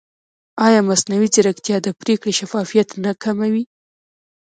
[0.65, 3.63] ایا مصنوعي ځیرکتیا د پرېکړې شفافیت نه کموي؟